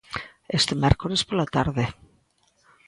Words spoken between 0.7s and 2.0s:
mércores pola tarde.